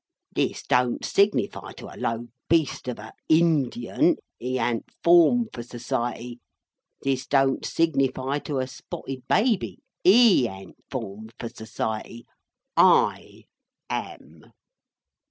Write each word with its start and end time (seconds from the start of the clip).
This 0.33 0.63
don't 0.63 1.05
signify 1.05 1.73
to 1.73 1.85
a 1.85 1.95
low 1.95 2.29
beast 2.49 2.87
of 2.87 2.97
a 2.97 3.13
Indian; 3.29 4.15
he 4.39 4.57
an't 4.57 4.89
formed 5.03 5.49
for 5.53 5.61
Society. 5.61 6.39
This 7.03 7.27
don't 7.27 7.63
signify 7.63 8.39
to 8.49 8.57
a 8.57 8.65
Spotted 8.65 9.27
Baby; 9.27 9.77
he 10.03 10.47
an't 10.47 10.77
formed 10.89 11.35
for 11.39 11.49
Society.—I 11.49 13.45
am." 13.91 14.51